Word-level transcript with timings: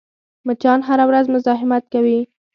مچان 0.47 0.79
هره 0.87 1.05
ورځ 1.09 1.25
مزاحمت 1.33 1.83
کوي 1.93 2.19